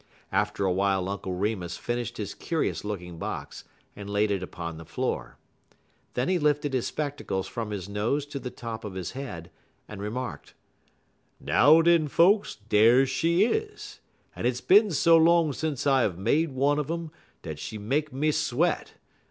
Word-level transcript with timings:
After 0.31 0.65
a 0.65 0.71
while 0.71 1.07
Uncle 1.07 1.33
Remus 1.35 1.77
finished 1.77 2.17
his 2.17 2.33
curious 2.33 2.83
looking 2.83 3.19
box 3.19 3.65
and 3.95 4.09
laid 4.09 4.31
it 4.31 4.41
upon 4.41 4.77
the 4.77 4.83
floor. 4.83 5.37
Then 6.15 6.27
he 6.27 6.39
lifted 6.39 6.73
his 6.73 6.87
spectacles 6.87 7.47
from 7.47 7.69
his 7.69 7.87
nose 7.87 8.25
to 8.25 8.39
the 8.39 8.49
top 8.49 8.83
of 8.83 8.95
his 8.95 9.11
head, 9.11 9.51
and 9.87 10.01
remarked: 10.01 10.55
"Now, 11.39 11.83
den, 11.83 12.07
folks, 12.07 12.55
dar 12.55 13.05
she 13.05 13.45
is, 13.45 13.99
en 14.35 14.45
hit's 14.45 14.59
bin 14.59 14.89
so 14.89 15.17
long 15.17 15.53
sence 15.53 15.85
I 15.85 16.03
uv 16.07 16.17
made 16.17 16.49
one 16.51 16.79
un 16.79 16.89
um 16.89 17.11
dat 17.43 17.59
she 17.59 17.77
make 17.77 18.11
me 18.11 18.31
sweat. 18.31 18.93